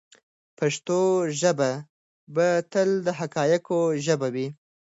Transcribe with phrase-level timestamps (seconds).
[0.57, 0.99] پښتو
[1.41, 1.71] ژبه
[2.35, 4.47] به تل د حقایقو ژبه وي.